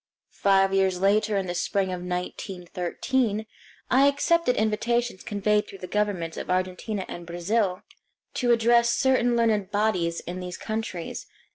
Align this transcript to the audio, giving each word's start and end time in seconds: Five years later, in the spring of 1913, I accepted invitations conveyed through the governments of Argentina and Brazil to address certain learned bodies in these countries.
Five 0.33 0.73
years 0.73 0.99
later, 0.99 1.37
in 1.37 1.45
the 1.45 1.53
spring 1.53 1.89
of 1.93 2.01
1913, 2.01 3.45
I 3.91 4.07
accepted 4.07 4.55
invitations 4.55 5.21
conveyed 5.21 5.67
through 5.67 5.77
the 5.77 5.85
governments 5.85 6.37
of 6.37 6.49
Argentina 6.49 7.05
and 7.07 7.27
Brazil 7.27 7.83
to 8.33 8.51
address 8.51 8.89
certain 8.91 9.35
learned 9.37 9.69
bodies 9.69 10.19
in 10.21 10.39
these 10.39 10.57
countries. 10.57 11.27